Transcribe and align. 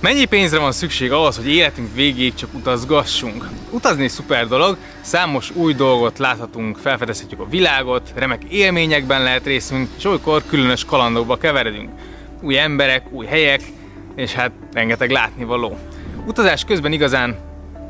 Mennyi 0.00 0.24
pénzre 0.24 0.58
van 0.58 0.72
szükség 0.72 1.12
ahhoz, 1.12 1.36
hogy 1.36 1.48
életünk 1.48 1.94
végéig 1.94 2.34
csak 2.34 2.54
utazgassunk? 2.54 3.48
Utazni 3.70 4.08
szuper 4.08 4.46
dolog, 4.46 4.76
számos 5.00 5.50
új 5.50 5.74
dolgot 5.74 6.18
láthatunk, 6.18 6.76
felfedezhetjük 6.76 7.40
a 7.40 7.48
világot, 7.48 8.12
remek 8.14 8.42
élményekben 8.44 9.22
lehet 9.22 9.46
részünk, 9.46 9.88
és 9.96 10.04
olykor 10.04 10.42
különös 10.46 10.84
kalandokba 10.84 11.36
keveredünk. 11.36 11.90
Új 12.42 12.58
emberek, 12.58 13.12
új 13.12 13.26
helyek, 13.26 13.60
és 14.16 14.32
hát 14.32 14.50
rengeteg 14.72 15.10
látnivaló. 15.10 15.78
Utazás 16.26 16.64
közben 16.64 16.92
igazán 16.92 17.36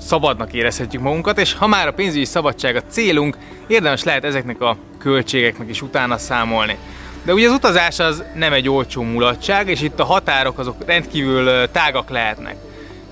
szabadnak 0.00 0.52
érezhetjük 0.52 1.02
magunkat, 1.02 1.38
és 1.38 1.54
ha 1.54 1.66
már 1.66 1.86
a 1.86 1.92
pénzügyi 1.92 2.24
szabadság 2.24 2.76
a 2.76 2.82
célunk, 2.82 3.36
érdemes 3.66 4.04
lehet 4.04 4.24
ezeknek 4.24 4.60
a 4.60 4.76
költségeknek 4.98 5.68
is 5.68 5.82
utána 5.82 6.18
számolni. 6.18 6.76
De 7.28 7.34
ugye 7.34 7.48
az 7.48 7.54
utazás 7.54 7.98
az 7.98 8.22
nem 8.34 8.52
egy 8.52 8.68
olcsó 8.68 9.02
mulatság, 9.02 9.68
és 9.68 9.80
itt 9.82 10.00
a 10.00 10.04
határok 10.04 10.58
azok 10.58 10.76
rendkívül 10.86 11.70
tágak 11.70 12.10
lehetnek. 12.10 12.56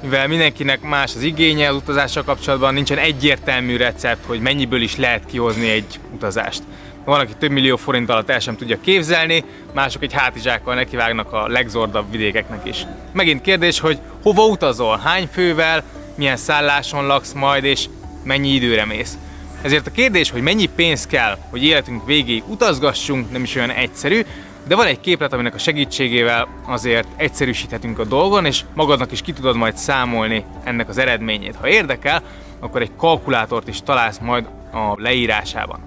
Mivel 0.02 0.28
mindenkinek 0.28 0.80
más 0.80 1.14
az 1.14 1.22
igénye 1.22 1.68
az 1.68 1.74
utazással 1.74 2.24
kapcsolatban, 2.24 2.74
nincsen 2.74 2.98
egyértelmű 2.98 3.76
recept, 3.76 4.24
hogy 4.26 4.40
mennyiből 4.40 4.82
is 4.82 4.96
lehet 4.96 5.26
kihozni 5.26 5.70
egy 5.70 6.00
utazást. 6.14 6.62
Van, 7.04 7.20
aki 7.20 7.32
több 7.38 7.50
millió 7.50 7.76
forint 7.76 8.10
alatt 8.10 8.30
el 8.30 8.38
sem 8.38 8.56
tudja 8.56 8.80
képzelni, 8.80 9.44
mások 9.74 10.02
egy 10.02 10.12
hátizsákkal 10.12 10.74
nekivágnak 10.74 11.32
a 11.32 11.48
legzordabb 11.48 12.10
vidékeknek 12.10 12.66
is. 12.66 12.86
Megint 13.12 13.40
kérdés, 13.40 13.80
hogy 13.80 13.98
hova 14.22 14.46
utazol, 14.46 15.00
hány 15.04 15.28
fővel, 15.32 15.82
milyen 16.14 16.36
szálláson 16.36 17.06
laksz 17.06 17.32
majd, 17.32 17.64
és 17.64 17.86
mennyi 18.22 18.48
időre 18.48 18.84
mész. 18.84 19.18
Ezért 19.62 19.86
a 19.86 19.90
kérdés, 19.90 20.30
hogy 20.30 20.42
mennyi 20.42 20.66
pénz 20.66 21.06
kell, 21.06 21.38
hogy 21.50 21.64
életünk 21.64 22.06
végéig 22.06 22.42
utazgassunk, 22.46 23.30
nem 23.30 23.42
is 23.42 23.54
olyan 23.54 23.70
egyszerű, 23.70 24.22
de 24.66 24.76
van 24.76 24.86
egy 24.86 25.00
képlet, 25.00 25.32
aminek 25.32 25.54
a 25.54 25.58
segítségével 25.58 26.48
azért 26.64 27.08
egyszerűsíthetünk 27.16 27.98
a 27.98 28.04
dolgon, 28.04 28.44
és 28.44 28.64
magadnak 28.74 29.12
is 29.12 29.20
ki 29.20 29.32
tudod 29.32 29.56
majd 29.56 29.76
számolni 29.76 30.44
ennek 30.64 30.88
az 30.88 30.98
eredményét. 30.98 31.56
Ha 31.60 31.68
érdekel, 31.68 32.22
akkor 32.60 32.80
egy 32.80 32.90
kalkulátort 32.96 33.68
is 33.68 33.82
találsz 33.82 34.18
majd 34.18 34.46
a 34.72 34.94
leírásában. 34.96 35.80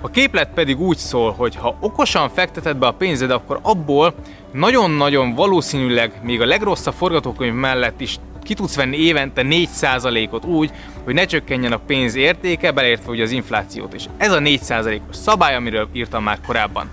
A 0.00 0.10
képlet 0.10 0.50
pedig 0.54 0.80
úgy 0.80 0.96
szól, 0.96 1.32
hogy 1.32 1.56
ha 1.56 1.76
okosan 1.80 2.28
fekteted 2.28 2.76
be 2.76 2.86
a 2.86 2.92
pénzed, 2.92 3.30
akkor 3.30 3.58
abból 3.62 4.14
nagyon-nagyon 4.52 5.34
valószínűleg 5.34 6.12
még 6.22 6.40
a 6.40 6.46
legrosszabb 6.46 6.94
forgatókönyv 6.94 7.54
mellett 7.54 8.00
is 8.00 8.18
ki 8.48 8.54
tudsz 8.54 8.74
venni 8.74 8.96
évente 8.96 9.42
4%-ot 9.44 10.44
úgy, 10.44 10.70
hogy 11.04 11.14
ne 11.14 11.24
csökkenjen 11.24 11.72
a 11.72 11.78
pénz 11.78 12.14
értéke, 12.14 12.70
beleértve 12.70 13.10
ugye 13.10 13.22
az 13.22 13.30
inflációt 13.30 13.94
is. 13.94 14.04
Ez 14.16 14.32
a 14.32 14.38
4%-os 14.38 15.16
szabály, 15.16 15.54
amiről 15.54 15.88
írtam 15.92 16.22
már 16.22 16.40
korábban. 16.46 16.88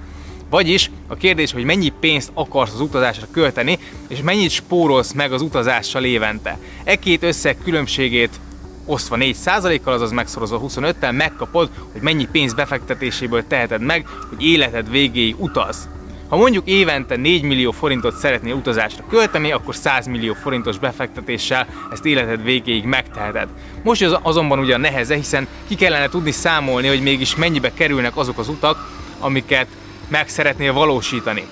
Vagyis 0.50 0.92
a 1.08 1.16
kérdés, 1.16 1.52
hogy 1.52 1.64
mennyi 1.64 1.90
pénzt 2.00 2.32
akarsz 2.34 2.74
az 2.74 2.80
utazásra 2.80 3.28
költeni, 3.32 3.80
és 4.08 4.22
mennyit 4.22 4.50
spórolsz 4.50 5.12
meg 5.12 5.34
az 5.34 5.42
utazással 5.42 6.04
évente. 6.04 6.58
E 6.84 6.96
két 6.96 7.24
összeg 7.24 7.58
különbségét 7.64 8.40
osztva 8.86 9.16
4%-kal, 9.20 9.94
azaz 9.94 10.12
megszorozva 10.12 10.62
25-tel 10.64 11.12
megkapod, 11.12 11.70
hogy 11.92 12.02
mennyi 12.02 12.28
pénz 12.32 12.54
befektetéséből 12.54 13.48
teheted 13.48 13.82
meg, 13.82 14.08
hogy 14.30 14.44
életed 14.46 14.90
végéig 14.90 15.36
utaz. 15.38 15.90
Ha 16.30 16.36
mondjuk 16.36 16.68
évente 16.68 17.16
4 17.16 17.44
millió 17.44 17.72
forintot 17.72 18.16
szeretnél 18.16 18.54
utazásra 18.54 19.04
költeni, 19.10 19.52
akkor 19.52 19.76
100 19.76 20.08
millió 20.08 20.34
forintos 20.34 20.78
befektetéssel 20.78 21.68
ezt 21.92 22.06
életed 22.06 22.44
végéig 22.44 22.84
megteheted. 22.84 23.48
Most 23.84 24.02
az 24.02 24.18
azonban 24.22 24.60
ugye 24.60 24.74
a 24.74 24.78
neheze, 24.78 25.16
hiszen 25.16 25.48
ki 25.68 25.76
kellene 25.76 26.10
tudni 26.10 26.32
számolni, 26.32 26.88
hogy 26.88 27.02
mégis 27.02 27.36
mennyibe 27.36 27.74
kerülnek 27.74 28.18
azok 28.18 28.38
az 28.38 28.48
utak, 28.48 28.78
amiket 29.20 29.68
meg 30.08 30.28
szeretnél 30.28 30.74
valósítani. 30.74 31.46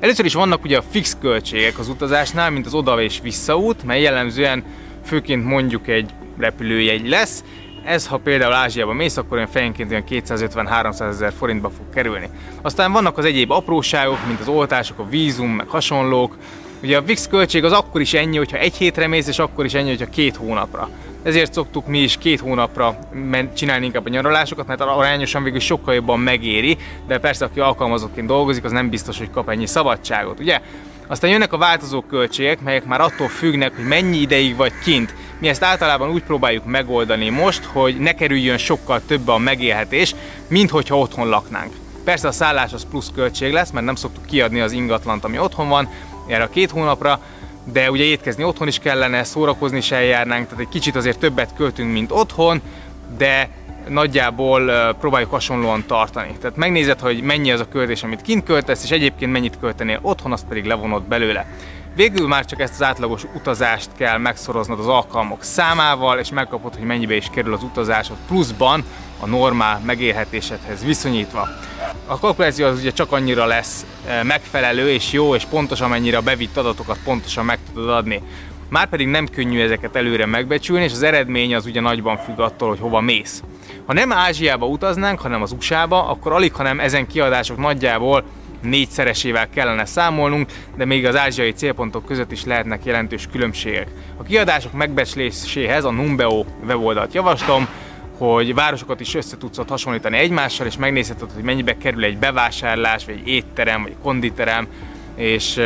Először 0.00 0.24
is 0.24 0.34
vannak 0.34 0.64
ugye 0.64 0.78
a 0.78 0.84
fix 0.90 1.16
költségek 1.20 1.78
az 1.78 1.88
utazásnál, 1.88 2.50
mint 2.50 2.66
az 2.66 2.74
oda 2.74 3.02
és 3.02 3.18
visszaút, 3.22 3.84
mely 3.84 4.00
jellemzően 4.00 4.64
főként 5.04 5.44
mondjuk 5.44 5.88
egy 5.88 6.10
repülőjegy 6.38 7.08
lesz, 7.08 7.44
ez, 7.86 8.06
ha 8.06 8.16
például 8.16 8.52
Ázsiába 8.52 8.92
mész, 8.92 9.16
akkor 9.16 9.36
olyan 9.36 9.48
fejenként 9.50 9.90
olyan 9.90 10.04
250-300 10.10 11.00
ezer 11.00 11.32
forintba 11.38 11.70
fog 11.70 11.86
kerülni. 11.94 12.28
Aztán 12.62 12.92
vannak 12.92 13.18
az 13.18 13.24
egyéb 13.24 13.50
apróságok, 13.50 14.26
mint 14.26 14.40
az 14.40 14.48
oltások, 14.48 14.98
a 14.98 15.08
vízum, 15.08 15.50
meg 15.50 15.68
hasonlók. 15.68 16.36
Ugye 16.82 16.96
a 16.96 17.02
VIX 17.02 17.28
költség 17.28 17.64
az 17.64 17.72
akkor 17.72 18.00
is 18.00 18.14
ennyi, 18.14 18.36
hogyha 18.36 18.56
egy 18.56 18.74
hétre 18.74 19.06
mész, 19.06 19.28
és 19.28 19.38
akkor 19.38 19.64
is 19.64 19.74
ennyi, 19.74 19.88
hogyha 19.88 20.08
két 20.08 20.36
hónapra. 20.36 20.88
Ezért 21.22 21.52
szoktuk 21.52 21.86
mi 21.86 21.98
is 21.98 22.18
két 22.18 22.40
hónapra 22.40 22.98
csinálni 23.54 23.84
inkább 23.84 24.06
a 24.06 24.08
nyaralásokat, 24.08 24.66
mert 24.66 24.80
arányosan 24.80 25.42
végül 25.42 25.60
sokkal 25.60 25.94
jobban 25.94 26.20
megéri, 26.20 26.76
de 27.06 27.18
persze 27.18 27.44
aki 27.44 27.60
alkalmazottként 27.60 28.26
dolgozik, 28.26 28.64
az 28.64 28.72
nem 28.72 28.90
biztos, 28.90 29.18
hogy 29.18 29.30
kap 29.30 29.50
ennyi 29.50 29.66
szabadságot, 29.66 30.40
ugye? 30.40 30.60
Aztán 31.06 31.30
jönnek 31.30 31.52
a 31.52 31.58
változó 31.58 32.00
költségek, 32.00 32.60
melyek 32.60 32.84
már 32.84 33.00
attól 33.00 33.28
függnek, 33.28 33.76
hogy 33.76 33.84
mennyi 33.84 34.16
ideig 34.16 34.56
vagy 34.56 34.72
kint. 34.84 35.14
Mi 35.38 35.48
ezt 35.48 35.62
általában 35.62 36.10
úgy 36.10 36.22
próbáljuk 36.22 36.64
megoldani 36.64 37.28
most, 37.28 37.64
hogy 37.64 37.98
ne 37.98 38.12
kerüljön 38.12 38.58
sokkal 38.58 39.00
több 39.06 39.28
a 39.28 39.38
megélhetés, 39.38 40.14
mint 40.48 40.70
hogyha 40.70 40.98
otthon 40.98 41.28
laknánk. 41.28 41.72
Persze 42.04 42.28
a 42.28 42.32
szállás 42.32 42.72
az 42.72 42.86
plusz 42.90 43.10
költség 43.14 43.52
lesz, 43.52 43.70
mert 43.70 43.86
nem 43.86 43.94
szoktuk 43.94 44.26
kiadni 44.26 44.60
az 44.60 44.72
ingatlant, 44.72 45.24
ami 45.24 45.38
otthon 45.38 45.68
van, 45.68 45.88
erre 46.26 46.42
a 46.42 46.48
két 46.48 46.70
hónapra, 46.70 47.20
de 47.72 47.90
ugye 47.90 48.04
étkezni 48.04 48.44
otthon 48.44 48.68
is 48.68 48.78
kellene, 48.78 49.24
szórakozni 49.24 49.76
is 49.76 49.90
eljárnánk, 49.90 50.44
tehát 50.44 50.60
egy 50.60 50.68
kicsit 50.68 50.96
azért 50.96 51.18
többet 51.18 51.54
költünk, 51.56 51.92
mint 51.92 52.12
otthon, 52.12 52.60
de 53.18 53.48
nagyjából 53.88 54.94
próbáljuk 55.00 55.30
hasonlóan 55.30 55.84
tartani. 55.86 56.36
Tehát 56.40 56.56
megnézed, 56.56 57.00
hogy 57.00 57.22
mennyi 57.22 57.52
az 57.52 57.60
a 57.60 57.68
költés, 57.68 58.02
amit 58.02 58.22
kint 58.22 58.44
költesz, 58.44 58.84
és 58.84 58.90
egyébként 58.90 59.32
mennyit 59.32 59.58
költenél 59.60 59.98
otthon, 60.02 60.32
azt 60.32 60.46
pedig 60.46 60.64
levonod 60.64 61.02
belőle. 61.02 61.46
Végül 61.96 62.26
már 62.26 62.44
csak 62.44 62.60
ezt 62.60 62.72
az 62.72 62.82
átlagos 62.82 63.24
utazást 63.34 63.90
kell 63.96 64.18
megszoroznod 64.18 64.78
az 64.78 64.86
alkalmak 64.86 65.42
számával, 65.42 66.18
és 66.18 66.30
megkapod, 66.30 66.74
hogy 66.74 66.84
mennyibe 66.84 67.14
is 67.14 67.28
kerül 67.32 67.54
az 67.54 67.62
utazásod 67.62 68.16
pluszban 68.26 68.84
a 69.20 69.26
normál 69.26 69.80
megélhetésedhez 69.84 70.84
viszonyítva. 70.84 71.48
A 72.06 72.18
kalkuláció 72.18 72.66
az 72.66 72.78
ugye 72.78 72.90
csak 72.90 73.12
annyira 73.12 73.46
lesz 73.46 73.86
megfelelő 74.22 74.90
és 74.90 75.12
jó 75.12 75.34
és 75.34 75.44
pontos, 75.44 75.80
amennyire 75.80 76.16
a 76.16 76.20
bevitt 76.20 76.56
adatokat 76.56 76.98
pontosan 77.04 77.44
meg 77.44 77.58
tudod 77.72 77.90
adni. 77.90 78.22
Márpedig 78.68 79.06
nem 79.06 79.26
könnyű 79.26 79.60
ezeket 79.60 79.96
előre 79.96 80.26
megbecsülni, 80.26 80.84
és 80.84 80.92
az 80.92 81.02
eredmény 81.02 81.54
az 81.54 81.66
ugye 81.66 81.80
nagyban 81.80 82.16
függ 82.16 82.38
attól, 82.38 82.68
hogy 82.68 82.80
hova 82.80 83.00
mész. 83.00 83.42
Ha 83.86 83.92
nem 83.92 84.12
Ázsiába 84.12 84.66
utaznánk, 84.66 85.20
hanem 85.20 85.42
az 85.42 85.52
USA-ba, 85.52 86.08
akkor 86.08 86.32
alig, 86.32 86.54
hanem 86.54 86.80
ezen 86.80 87.06
kiadások 87.06 87.56
nagyjából 87.56 88.24
négyszeresével 88.62 89.48
kellene 89.48 89.84
számolnunk, 89.84 90.50
de 90.76 90.84
még 90.84 91.06
az 91.06 91.16
ázsiai 91.16 91.52
célpontok 91.52 92.06
között 92.06 92.32
is 92.32 92.44
lehetnek 92.44 92.84
jelentős 92.84 93.26
különbségek. 93.32 93.88
A 94.16 94.22
kiadások 94.22 94.72
megbecsléséhez 94.72 95.84
a 95.84 95.90
Numbeo 95.90 96.44
weboldalt 96.66 97.14
javaslom, 97.14 97.68
hogy 98.18 98.54
városokat 98.54 99.00
is 99.00 99.14
össze 99.14 99.36
tudsz 99.36 99.58
ott 99.58 99.68
hasonlítani 99.68 100.16
egymással, 100.16 100.66
és 100.66 100.76
megnézheted, 100.76 101.30
hogy 101.34 101.42
mennyibe 101.42 101.76
kerül 101.76 102.04
egy 102.04 102.18
bevásárlás, 102.18 103.04
vagy 103.04 103.14
egy 103.14 103.28
étterem, 103.28 103.82
vagy 103.82 103.90
egy 103.90 104.02
konditerem, 104.02 104.66
és 105.16 105.56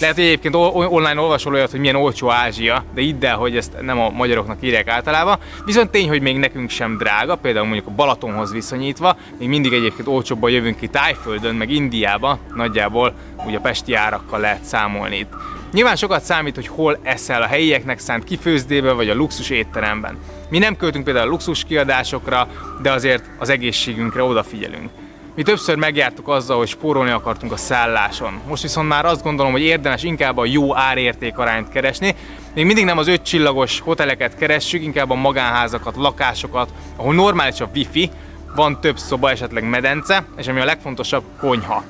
lehet, 0.00 0.14
hogy 0.14 0.24
egyébként 0.24 0.54
online 0.54 1.20
olvasol 1.20 1.54
olyat, 1.54 1.70
hogy 1.70 1.80
milyen 1.80 1.96
olcsó 1.96 2.30
Ázsia, 2.30 2.84
de 2.94 3.00
idd 3.00 3.24
el, 3.24 3.36
hogy 3.36 3.56
ezt 3.56 3.72
nem 3.80 4.00
a 4.00 4.10
magyaroknak 4.10 4.58
írják 4.60 4.88
általában. 4.88 5.38
Viszont 5.64 5.90
tény, 5.90 6.08
hogy 6.08 6.20
még 6.20 6.36
nekünk 6.36 6.70
sem 6.70 6.96
drága, 6.96 7.36
például 7.36 7.66
mondjuk 7.66 7.86
a 7.86 7.94
Balatonhoz 7.94 8.52
viszonyítva, 8.52 9.16
még 9.38 9.48
mindig 9.48 9.72
egyébként 9.72 10.08
olcsóbban 10.08 10.50
jövünk 10.50 10.78
ki 10.78 10.88
Tájföldön, 10.88 11.54
meg 11.54 11.70
Indiába, 11.70 12.38
nagyjából 12.54 13.14
ugye 13.46 13.56
a 13.56 13.60
pesti 13.60 13.94
árakkal 13.94 14.40
lehet 14.40 14.64
számolni 14.64 15.18
itt. 15.18 15.32
Nyilván 15.72 15.96
sokat 15.96 16.22
számít, 16.22 16.54
hogy 16.54 16.66
hol 16.66 16.98
eszel 17.02 17.42
a 17.42 17.46
helyieknek 17.46 17.98
szánt 17.98 18.24
kifőzdébe 18.24 18.92
vagy 18.92 19.08
a 19.08 19.14
luxus 19.14 19.50
étteremben. 19.50 20.18
Mi 20.50 20.58
nem 20.58 20.76
költünk 20.76 21.04
például 21.04 21.26
a 21.26 21.30
luxus 21.30 21.64
kiadásokra, 21.64 22.48
de 22.82 22.92
azért 22.92 23.24
az 23.38 23.48
egészségünkre 23.48 24.22
odafigyelünk. 24.22 24.90
Mi 25.36 25.42
többször 25.42 25.76
megjártuk 25.76 26.28
azzal, 26.28 26.56
hogy 26.56 26.68
spórolni 26.68 27.10
akartunk 27.10 27.52
a 27.52 27.56
szálláson. 27.56 28.40
Most 28.48 28.62
viszont 28.62 28.88
már 28.88 29.04
azt 29.04 29.22
gondolom, 29.22 29.52
hogy 29.52 29.62
érdemes 29.62 30.02
inkább 30.02 30.36
a 30.36 30.44
jó 30.44 30.76
árérték 30.76 31.38
arányt 31.38 31.68
keresni. 31.68 32.14
Még 32.54 32.64
mindig 32.64 32.84
nem 32.84 32.98
az 32.98 33.08
öt 33.08 33.22
csillagos 33.22 33.80
hoteleket 33.80 34.36
keressük, 34.36 34.82
inkább 34.82 35.10
a 35.10 35.14
magánházakat, 35.14 35.96
lakásokat, 35.96 36.68
ahol 36.96 37.14
normális 37.14 37.60
a 37.60 37.70
wifi, 37.74 38.10
van 38.54 38.80
több 38.80 38.98
szoba, 38.98 39.30
esetleg 39.30 39.68
medence, 39.68 40.24
és 40.36 40.46
ami 40.46 40.60
a 40.60 40.64
legfontosabb, 40.64 41.22
konyha. 41.40 41.84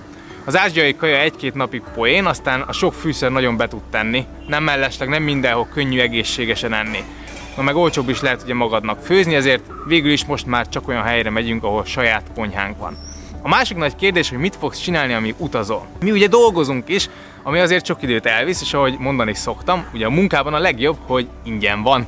Az 0.44 0.58
ázsiai 0.58 0.96
kaja 0.96 1.18
egy-két 1.18 1.54
napig 1.54 1.82
poén, 1.94 2.24
aztán 2.24 2.60
a 2.60 2.72
sok 2.72 2.94
fűszer 2.94 3.30
nagyon 3.30 3.56
be 3.56 3.68
tud 3.68 3.82
tenni, 3.90 4.24
nem 4.46 4.62
mellesleg 4.62 5.08
nem 5.08 5.22
mindenhol 5.22 5.68
könnyű 5.74 6.00
egészségesen 6.00 6.72
enni. 6.72 7.04
Na 7.56 7.62
meg 7.62 7.76
olcsóbb 7.76 8.08
is 8.08 8.20
lehet 8.20 8.42
ugye 8.42 8.54
magadnak 8.54 9.00
főzni, 9.02 9.34
ezért 9.34 9.64
végül 9.86 10.10
is 10.10 10.24
most 10.24 10.46
már 10.46 10.68
csak 10.68 10.88
olyan 10.88 11.02
helyre 11.02 11.30
megyünk, 11.30 11.64
ahol 11.64 11.84
saját 11.84 12.24
konyhánk 12.34 12.78
van. 12.78 12.96
A 13.42 13.48
másik 13.48 13.76
nagy 13.76 13.96
kérdés, 13.96 14.28
hogy 14.28 14.38
mit 14.38 14.56
fogsz 14.56 14.78
csinálni, 14.78 15.12
amíg 15.12 15.34
utazol. 15.38 15.86
Mi 16.00 16.10
ugye 16.10 16.26
dolgozunk 16.26 16.88
is, 16.88 17.08
ami 17.42 17.58
azért 17.58 17.86
sok 17.86 18.02
időt 18.02 18.26
elvisz, 18.26 18.60
és 18.60 18.74
ahogy 18.74 18.96
mondani 18.98 19.34
szoktam, 19.34 19.86
ugye 19.94 20.06
a 20.06 20.10
munkában 20.10 20.54
a 20.54 20.58
legjobb, 20.58 20.96
hogy 21.06 21.28
ingyen 21.44 21.82
van. 21.82 22.06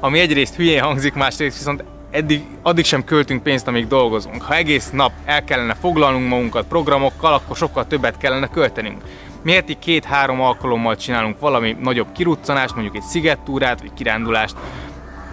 Ami 0.00 0.18
egyrészt 0.18 0.54
hülyén 0.54 0.82
hangzik, 0.82 1.14
másrészt 1.14 1.56
viszont 1.56 1.84
eddig, 2.10 2.42
addig 2.62 2.84
sem 2.84 3.04
költünk 3.04 3.42
pénzt, 3.42 3.68
amíg 3.68 3.86
dolgozunk. 3.86 4.42
Ha 4.42 4.54
egész 4.54 4.90
nap 4.90 5.12
el 5.24 5.44
kellene 5.44 5.74
foglalnunk 5.74 6.28
magunkat 6.28 6.66
programokkal, 6.66 7.32
akkor 7.32 7.56
sokkal 7.56 7.86
többet 7.86 8.18
kellene 8.18 8.48
költenünk. 8.48 9.02
Mi 9.42 9.52
heti 9.52 9.76
két-három 9.78 10.40
alkalommal 10.40 10.96
csinálunk 10.96 11.40
valami 11.40 11.76
nagyobb 11.80 12.12
kiruccanást, 12.12 12.74
mondjuk 12.74 12.96
egy 12.96 13.02
szigettúrát, 13.02 13.80
vagy 13.80 13.94
kirándulást, 13.94 14.56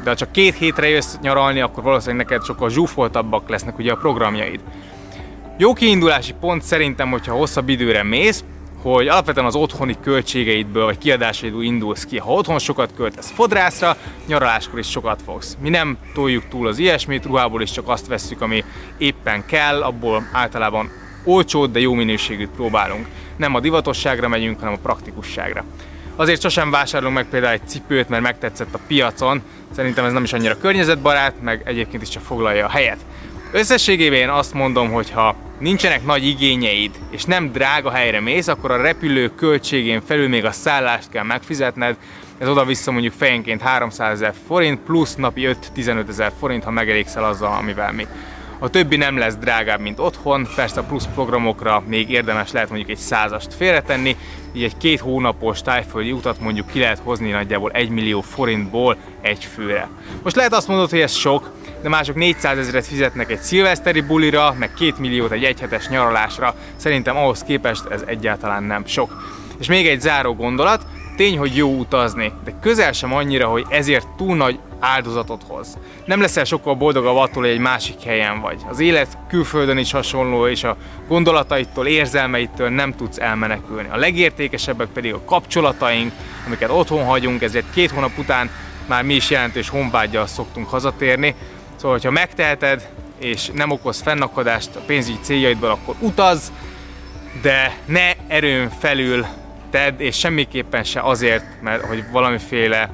de 0.04 0.10
ha 0.10 0.16
csak 0.16 0.32
két 0.32 0.56
hétre 0.56 0.88
jössz 0.88 1.16
nyaralni, 1.22 1.60
akkor 1.60 1.84
valószínűleg 1.84 2.26
neked 2.26 2.46
sokkal 2.46 2.70
zsúfoltabbak 2.70 3.50
lesznek 3.50 3.78
ugye 3.78 3.92
a 3.92 3.96
programjaid. 3.96 4.60
Jó 5.60 5.74
kiindulási 5.74 6.34
pont 6.40 6.62
szerintem, 6.62 7.10
hogyha 7.10 7.34
hosszabb 7.34 7.70
időre 7.70 8.04
mész, 8.04 8.44
hogy 8.82 9.08
alapvetően 9.08 9.46
az 9.46 9.56
otthoni 9.56 9.96
költségeidből 10.04 10.86
vagy 10.86 10.98
kiadásaidból 10.98 11.64
indulsz 11.64 12.06
ki. 12.06 12.18
Ha 12.18 12.32
otthon 12.32 12.60
sokat 12.60 12.94
költesz 12.96 13.32
fodrászra, 13.32 13.98
nyaraláskor 14.28 14.80
is 14.80 14.90
sokat 14.90 15.22
fogsz. 15.26 15.58
Mi 15.62 15.70
nem 15.70 15.98
toljuk 16.14 16.48
túl 16.48 16.68
az 16.68 16.78
ilyesmit, 16.78 17.26
ruhából 17.26 17.62
is 17.62 17.72
csak 17.72 17.90
azt 17.90 18.08
vesszük, 18.08 18.42
ami 18.42 18.64
éppen 18.98 19.46
kell, 19.46 19.82
abból 19.82 20.28
általában 20.32 20.92
olcsót, 21.24 21.72
de 21.72 21.80
jó 21.80 21.94
minőségűt 21.94 22.52
próbálunk. 22.56 23.08
Nem 23.38 23.56
a 23.56 23.60
divatosságra 23.60 24.28
megyünk, 24.28 24.60
hanem 24.60 24.74
a 24.74 24.82
praktikusságra. 24.84 25.64
Azért 26.16 26.42
sosem 26.42 26.72
vásárolunk 26.72 27.16
meg 27.16 27.30
például 27.30 27.54
egy 27.54 27.68
cipőt, 27.68 28.10
mert 28.10 28.24
megtetszett 28.24 28.74
a 28.74 28.80
piacon. 28.88 29.42
Szerintem 29.76 30.06
ez 30.06 30.14
nem 30.14 30.24
is 30.24 30.34
annyira 30.34 30.58
környezetbarát, 30.58 31.42
meg 31.42 31.62
egyébként 31.66 32.02
is 32.02 32.10
csak 32.10 32.24
foglalja 32.24 32.66
a 32.66 32.70
helyet. 32.70 33.00
Összességében 33.52 34.20
én 34.20 34.30
azt 34.30 34.54
mondom, 34.54 34.92
hogy 34.92 35.10
ha 35.10 35.36
nincsenek 35.60 36.06
nagy 36.06 36.28
igényeid, 36.28 36.92
és 37.10 37.24
nem 37.24 37.52
drága 37.52 37.92
helyre 37.92 38.20
mész, 38.20 38.48
akkor 38.48 38.72
a 38.72 38.82
repülő 38.82 39.32
költségén 39.36 40.02
felül 40.02 40.28
még 40.28 40.46
a 40.46 40.52
szállást 40.52 41.10
kell 41.10 41.24
megfizetned, 41.24 41.98
ez 42.38 42.48
oda-vissza 42.48 42.92
mondjuk 42.92 43.14
fejenként 43.14 43.62
300 43.62 44.12
ezer 44.12 44.34
forint, 44.48 44.80
plusz 44.80 45.16
napi 45.16 45.50
5-15 45.76 46.08
ezer 46.08 46.32
forint, 46.40 46.64
ha 46.64 46.72
megelégszel 46.72 47.24
azzal, 47.24 47.58
amivel 47.58 47.92
mi. 47.92 48.08
A 48.60 48.70
többi 48.70 48.96
nem 48.96 49.18
lesz 49.18 49.36
drágább, 49.36 49.80
mint 49.80 50.00
otthon, 50.00 50.48
persze 50.56 50.80
a 50.80 50.84
plusz 50.84 51.08
programokra 51.14 51.84
még 51.88 52.10
érdemes 52.10 52.52
lehet 52.52 52.70
mondjuk 52.70 52.90
egy 52.90 52.98
százast 52.98 53.54
félretenni, 53.54 54.16
így 54.54 54.64
egy 54.64 54.78
két 54.78 55.00
hónapos 55.00 55.62
tájföldi 55.62 56.12
utat 56.12 56.40
mondjuk 56.40 56.68
ki 56.68 56.80
lehet 56.80 57.00
hozni 57.04 57.30
nagyjából 57.30 57.72
1 57.72 57.90
millió 57.90 58.22
forintból 58.22 58.98
egy 59.22 59.44
főre. 59.44 59.90
Most 60.24 60.36
lehet 60.36 60.54
azt 60.54 60.68
mondod, 60.68 60.90
hogy 60.90 61.00
ez 61.00 61.14
sok, 61.14 61.52
de 61.82 61.90
mások 61.90 62.16
400 62.16 62.58
ezeret 62.58 62.86
fizetnek 62.86 63.32
egy 63.32 63.40
szilveszteri 63.40 64.02
bulira, 64.02 64.56
meg 64.60 64.70
2 64.74 64.94
milliót 65.00 65.32
egy 65.32 65.44
egyhetes 65.44 65.88
nyaralásra. 65.88 66.56
Szerintem 66.76 67.18
ahhoz 67.18 67.44
képest 67.44 67.86
ez 67.86 68.04
egyáltalán 68.06 68.64
nem 68.64 68.86
sok. 68.86 69.36
És 69.60 69.68
még 69.68 69.88
egy 69.88 70.02
záró 70.02 70.36
gondolat, 70.36 70.86
tény, 71.18 71.38
hogy 71.38 71.56
jó 71.56 71.70
utazni, 71.70 72.32
de 72.44 72.54
közel 72.62 72.92
sem 72.92 73.14
annyira, 73.14 73.48
hogy 73.48 73.66
ezért 73.70 74.08
túl 74.18 74.36
nagy 74.36 74.60
áldozatot 74.80 75.42
hoz. 75.48 75.78
Nem 76.06 76.22
leszel 76.22 76.44
sokkal 76.44 76.76
boldogabb 76.76 77.16
attól, 77.16 77.44
hogy 77.44 77.52
egy 77.52 77.60
másik 77.60 78.02
helyen 78.04 78.42
vagy. 78.42 78.62
Az 78.70 78.80
élet 78.80 79.18
külföldön 79.28 79.78
is 79.78 79.92
hasonló, 79.92 80.48
és 80.48 80.64
a 80.64 80.78
gondolataitól, 81.08 81.88
érzelmeitől 81.88 82.70
nem 82.70 82.96
tudsz 82.96 83.20
elmenekülni. 83.20 83.88
A 83.92 83.98
legértékesebbek 83.98 84.88
pedig 84.88 85.14
a 85.14 85.22
kapcsolataink, 85.26 86.12
amiket 86.46 86.70
otthon 86.70 87.06
hagyunk, 87.06 87.42
ezért 87.42 87.74
két 87.74 87.92
hónap 87.92 88.18
után 88.18 88.50
már 88.86 89.04
mi 89.04 89.14
is 89.14 89.30
jelentős 89.30 89.70
honvágyjal 89.70 90.28
szoktunk 90.28 90.70
hazatérni. 90.70 91.36
Szóval, 91.76 91.92
hogyha 91.92 92.12
megteheted, 92.12 92.90
és 93.20 93.50
nem 93.54 93.72
okoz 93.72 94.02
fennakadást 94.02 94.76
a 94.76 94.80
pénzügyi 94.86 95.20
céljaidból, 95.22 95.70
akkor 95.70 95.96
utaz, 96.00 96.52
de 97.42 97.78
ne 97.86 98.12
erőn 98.28 98.70
felül 98.80 99.26
tedd, 99.72 100.00
és 100.00 100.18
semmiképpen 100.18 100.84
se 100.84 101.02
azért, 101.02 101.62
mert 101.62 101.86
hogy 101.86 102.04
valamiféle 102.12 102.90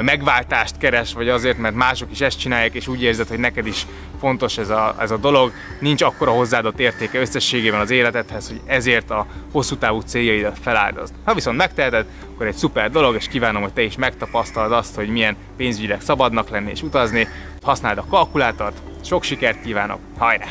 megváltást 0.00 0.78
keres, 0.78 1.12
vagy 1.12 1.28
azért, 1.28 1.58
mert 1.58 1.74
mások 1.74 2.10
is 2.10 2.20
ezt 2.20 2.38
csinálják, 2.38 2.74
és 2.74 2.88
úgy 2.88 3.02
érzed, 3.02 3.28
hogy 3.28 3.38
neked 3.38 3.66
is 3.66 3.86
fontos 4.20 4.58
ez 4.58 4.68
a, 4.68 4.94
ez 4.98 5.10
a 5.10 5.16
dolog, 5.16 5.52
nincs 5.80 6.02
akkora 6.02 6.30
hozzáadott 6.30 6.80
értéke 6.80 7.20
összességében 7.20 7.80
az 7.80 7.90
életedhez, 7.90 8.48
hogy 8.48 8.60
ezért 8.66 9.10
a 9.10 9.26
hosszú 9.52 9.76
távú 9.76 10.00
céljaidat 10.00 10.58
feláldozd. 10.62 11.14
Ha 11.24 11.34
viszont 11.34 11.56
megteheted, 11.56 12.06
akkor 12.34 12.46
egy 12.46 12.54
szuper 12.54 12.90
dolog, 12.90 13.14
és 13.14 13.28
kívánom, 13.28 13.62
hogy 13.62 13.72
te 13.72 13.82
is 13.82 13.96
megtapasztalod 13.96 14.72
azt, 14.72 14.94
hogy 14.94 15.08
milyen 15.08 15.36
pénzügyileg 15.56 16.00
szabadnak 16.00 16.48
lenni 16.48 16.70
és 16.70 16.82
utazni. 16.82 17.28
Használd 17.62 17.98
a 17.98 18.06
kalkulátort, 18.10 18.76
sok 19.04 19.22
sikert 19.22 19.62
kívánok, 19.62 19.98
hajrá! 20.18 20.46